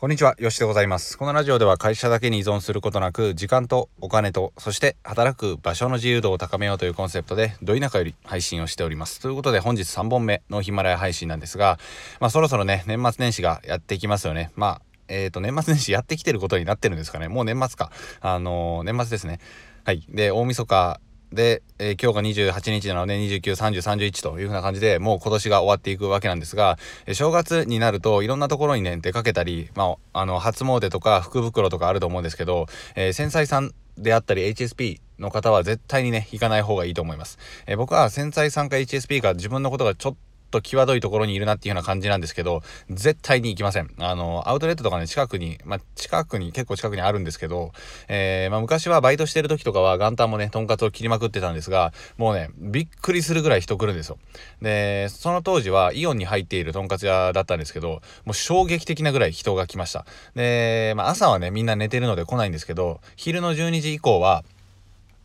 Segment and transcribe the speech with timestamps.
[0.00, 1.18] こんにちは、よしでございます。
[1.18, 9.18] このラジオでは会社だけに依存することなく、時間とお金と、そして働く場所の自由度を高めようというコンセプトで、ど田舎より配信をしております。
[9.18, 11.80] ということで、本日3本目のヒマラヤ配信なんですが、
[12.20, 14.52] まあそろそろね、年末年始がやってきますよね。
[14.54, 17.26] まあ、えっ、ー、と、年末年始やってきてることになってるんですかね。
[17.26, 17.90] もう年末か。
[18.20, 19.40] あのー、年末ですね。
[19.82, 20.04] はい。
[20.10, 21.00] で、大晦日
[21.32, 40.16] で、えー、今日が28日なので29、30、31というふうな感じでもう今年が終わっていくわけなんですが、えー、正月になるといろんなところにね出かけたり、まあ、あの初詣とか福袋とかあると思うんですけど、えー、繊細さんであったり HSP の方は絶対にね行かない方がいいと思います、え僕は繊細さんか HSP か自分のことがちょっ
[40.50, 43.90] と際どいところにいるなっていうような感じなんですけど、絶対に行きません。
[43.98, 47.72] あの、アウトレットとかね、近くに、まあ、近くに、結構近くにあるんですけど、
[48.08, 54.18] えー、まあ、昔はバイトしてる時とかは元旦もね、とんかつを切りまくってたんですが、もうね、びっくりするぐらい人来るんですよ。
[54.62, 60.06] で、その当時はイオンに入っているとんかつ屋だったんですけど、もう衝撃的なぐらい人が来ました。
[60.34, 64.44] で、まあ、朝はね、みんな寝てるので来ないんですけど、昼の12時以降は、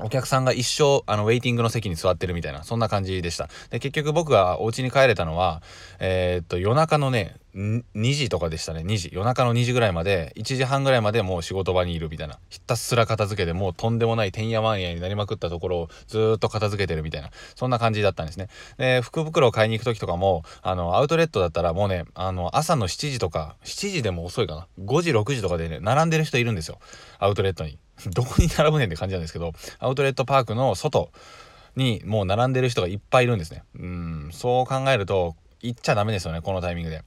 [0.00, 3.48] お客さんが一生、あの、ウェイティングの席に座ってるみたいな、そんな感じでした。
[3.70, 5.62] で、結局僕がお家に帰れたのは、
[6.00, 9.10] えー、っと、夜中のね、2時とかでしたね、2時。
[9.12, 12.38] 夜中の2時ぐらいまで、1時半ぐらいまでもう仕事場にいるみたいな。
[12.50, 18.48] ひたすら片付けて、もうとんでもないてんやわんやになりまくったところをずっと片付けてるみたいな、そんな感じだったんですね。
[18.76, 24.66] で、福袋を買いに行く時とかも、あの、アウトレットだったらもうね、あの、朝の7時とか、7時でも遅いかな。
[24.84, 26.78] 5時、6時とかでね、並んでる人いるんですよ。
[27.18, 27.78] アウトレットに。
[28.12, 31.12] どこに並ぶねんって感じなんですけど、アウトレットパークの外
[31.76, 33.62] にもう並んでる人がいっぱいいるんですね。
[33.78, 37.02] うん、そう考えると、行っちゃダメですよね、このタイミングで。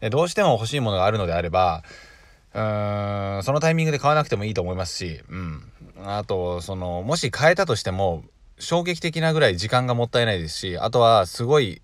[0.00, 1.82] でどうしても欲しいものがあるのであれば、
[2.54, 5.62] うーん、そのタイミングで買わなくてもいいと思いますし、うん。
[6.04, 8.24] あと、その、もし買えたとしても、
[8.58, 11.80] 衝撃的なぐらい時間がもったいないですし、あとはすごい、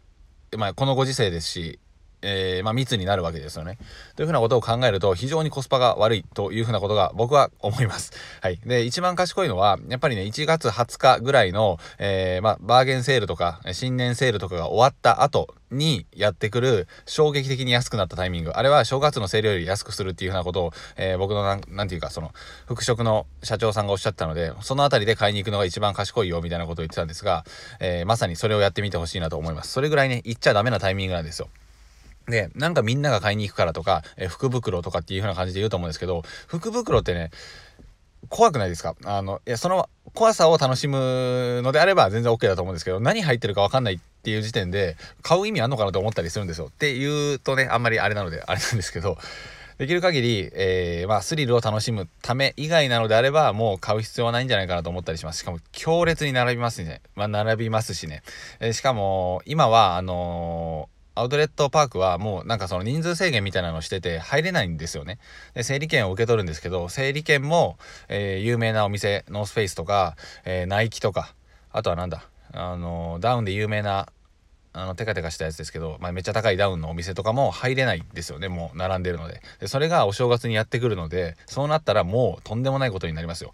[0.56, 1.78] まあ、このご時世ですし、
[2.27, 3.78] えー、まあ、密になるわけですよね。
[4.16, 8.12] というふうなことを考えると、非常にコスパが悪いというふうなことが僕は思います。
[8.42, 8.58] はい。
[8.66, 18.51] で、一番賢いのは、やっぱりね、1月20日ぐらいの、えー、まあ、バーゲンセールとか、新年セールとかが終わった後にやってくる衝撃的に安くなったタイミング。
[18.51, 22.33] あれは正月のセールより安くするっていうふうなことを、えー、僕のなん、なんていうか、その、
[22.67, 27.45] 服飾の社長さんがおっしゃったので、そのあたりで買いに行くのが一番賢いよ、みたいなことを言ってたんですが、
[27.78, 29.72] えー、まさにそれをやってみてほしいなと思います。
[29.72, 31.48] それぐらいね、行っちゃダメなタイミングなんですよ。
[32.29, 37.31] で、なんかみんなが買いに行くからとか、え福袋とかっていう風な感じで言うと思うんですけど、福袋ってね、
[38.29, 38.97] 怖くないですか？
[39.05, 46.67] あの、いや、その怖さを楽しむのであれば全然 OK だと思うんですけど、何入ってるかわかんないっていう時点で、買う意味あんのかなと思ったりするんですよ。
[46.67, 49.19] って言うとね、あんまりあれなので、あれなんですけど、
[49.79, 55.41] できる限り、えー、まあ、スリルを楽しむため以外なのであれば、もう買う必要はないんじゃないかなと思ったりします。
[55.41, 57.03] しかも、強烈に並びますね。
[57.14, 58.23] まあ、並びますしね。
[58.58, 65.18] えー、しかも、今は、あのーアウトレットパークはもうなんかその人数制限みたいなのをしてて入れないんですよね。
[65.54, 67.78] で、整理券を受け取るんですけど、整理券も、
[68.08, 71.34] えー、有名なお店、ノースフェイスとか、えー、ナイキとか、
[71.72, 74.08] あとはなんだ、あの、ダウンで有名な、
[74.72, 79.40] あの、テカテカしたやつですけど、まあ、めっちゃ高いダウンのお店とかも入れないんですよね、もう並んでるので。
[79.58, 83.52] で、それがお正月にやってくるので、そうなったらもうとんでもないことになりますよ。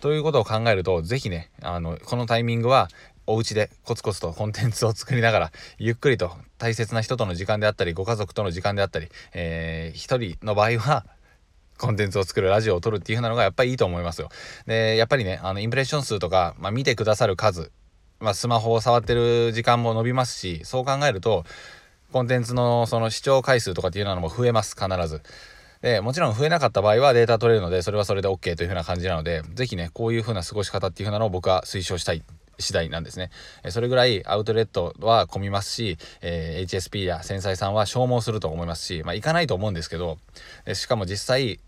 [0.00, 2.88] ということを考えると、是非ね、あの、このタイミングは、
[3.26, 11.06] お家でコツコツとコンテンツを作りながら、ゆっくりと大切な人との時間であったり、ご家族との時間であったり、えー、一人の場合は、
[11.78, 14.28] コンテンツを作るラジオを撮るっていう風なのがやっぱりいいと思いますよ。
[14.66, 17.72] で、やっぱりね、あの、インプレッション数とか、まあ、見てくださる数、
[18.20, 21.44] まあ、スマホを触ってる時間も伸びますし、そう考えると、
[22.12, 25.22] コンテンツのその視聴回数とかっていうのも増えます、必ず。
[25.82, 32.22] で、もちろん増えなかった場合はデータ取れるので、それはそれで OK という風な感じなので、ぜひね、こういう風な過ごし方っていう風なのを僕は推奨したい
[32.58, 33.30] 次第なんですね。
[33.70, 40.18] それぐらいアウトレットは混みますし、え、HSP や繊細さんは消耗すると思いますし、まあ行かないと思うんですけど、
[40.74, 41.60] しかも実際、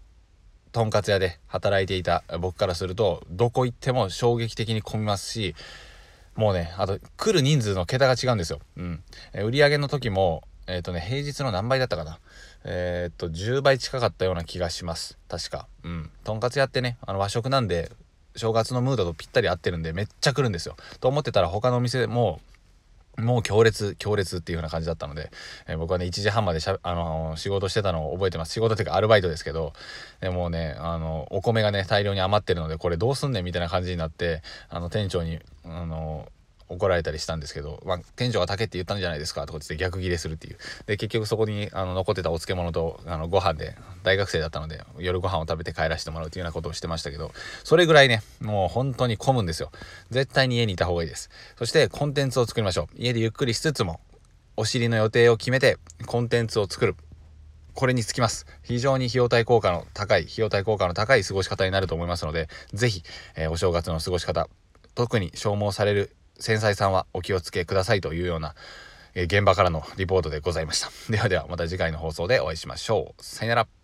[0.72, 5.54] とんかつ屋で働いていた僕からすると、どこ行っても衝撃的に混みますし、
[6.34, 8.60] もうね、あと来る人数の桁が違うんですよ。
[8.76, 9.02] うん。
[9.42, 12.18] 売り上げの時も、えっ、ー、とね、平日の何倍だったかな。
[12.64, 15.16] えっ、と、10倍近かったような気がします。
[15.28, 15.66] 確か。
[15.82, 16.10] うん。
[16.24, 17.90] とんかつ屋ってね、あの和食なんで、
[18.36, 20.76] 正月のムードとぴったり合ってるんでめっちゃ来るんですよ。
[21.00, 22.40] と思ってたら他のお店も
[23.18, 25.30] もう強烈、強烈っていう風な感じだったので、
[25.66, 28.52] えー、僕はね、1時半までしゃ、あのー、仕事してたのを覚えてます。
[28.52, 29.72] 仕事っていうかアルバイトですけど、
[30.20, 36.05] でもうね、あのお米がね、大量に余ってるので、これどうすんねんみたいな感じになって、あの、店長に、あの
[36.68, 40.58] 怒られたりしたんですけど、まあ、店長が竹って言ったんじゃないですかとかって逆ギレするっていう。
[40.86, 47.32] で、結局そこにあの残ってたお漬物とあのご飯で、大学生だったので夜ご飯を食べて帰らせてもらうっていうようなことをしてましたけど、
[47.64, 49.70] それぐらいね、もう本当に混むんですよ。
[50.10, 51.30] 絶対に家にいた方がいいです。
[51.56, 52.96] そしてコンテンツを作りましょう。
[52.96, 54.00] 家でゆっくりしつつも、
[54.56, 55.76] お尻の予定を決めて
[56.06, 56.96] コンテンツを作る。
[57.74, 58.46] これにつきます。
[58.62, 63.02] 非常に費用対効果の高い、費用対効果の高い過ごし方になると思いますので、ぜひ、
[63.36, 64.48] えー、お正月の過ごし方、
[64.94, 68.54] 特に消耗される繊細さんはお気をつけくださいというような、
[69.14, 70.90] えー、現場からのリポートでございました。
[71.10, 73.22] ではではまた次回の放送でお会いしましょう。
[73.22, 73.75] さよなら。